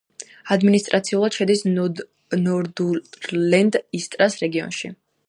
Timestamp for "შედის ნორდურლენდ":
1.39-3.79